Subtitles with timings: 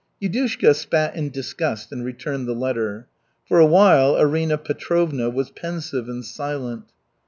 [0.21, 3.05] $/#/ Yudushka spat in disgust and returned the letter.
[3.45, 6.85] For a while Arina Petrovna was pensive and silent.